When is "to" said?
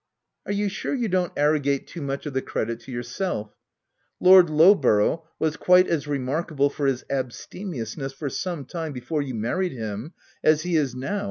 2.79-2.91